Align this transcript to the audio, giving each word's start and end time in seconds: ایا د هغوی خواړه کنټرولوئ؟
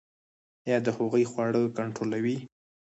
ایا 0.67 0.77
د 0.85 0.87
هغوی 0.97 1.23
خواړه 1.31 1.59
کنټرولوئ؟ 1.77 2.37